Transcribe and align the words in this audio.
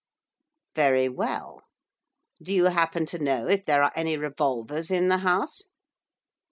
'Very 0.73 1.07
well. 1.07 1.61
Do 2.41 2.51
you 2.53 2.65
happen 2.65 3.05
to 3.05 3.19
know 3.19 3.45
if 3.47 3.65
there 3.65 3.83
are 3.83 3.91
any 3.95 4.17
revolvers 4.17 4.89
in 4.89 5.09
the 5.09 5.19
house? 5.19 5.61